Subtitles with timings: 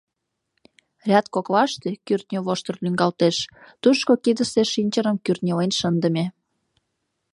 [1.09, 3.37] Ряд коклаште кӱртньӧ воштыр лӱҥгалтеш,
[3.81, 6.25] тушко кидысе шинчырым кӱртньылен шындыме.